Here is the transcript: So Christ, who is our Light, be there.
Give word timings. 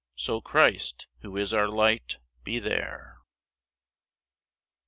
So 0.15 0.41
Christ, 0.41 1.05
who 1.19 1.37
is 1.37 1.53
our 1.53 1.67
Light, 1.67 2.17
be 2.43 2.57
there. 2.57 3.19